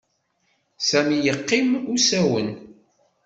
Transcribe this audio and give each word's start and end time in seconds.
Sami 0.89 1.17
yeqqim 1.25 1.67
usawen. 1.93 2.49